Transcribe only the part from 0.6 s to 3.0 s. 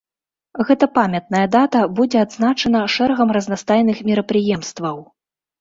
Гэта памятная дата будзе адзначана